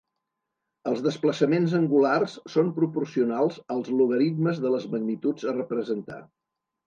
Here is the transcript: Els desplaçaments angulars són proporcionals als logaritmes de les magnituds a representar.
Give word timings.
Els 0.91 1.01
desplaçaments 1.07 1.75
angulars 1.79 2.37
són 2.53 2.71
proporcionals 2.79 3.59
als 3.75 3.91
logaritmes 3.99 4.61
de 4.63 4.75
les 4.77 4.87
magnituds 4.95 5.49
a 5.53 5.57
representar. 5.61 6.19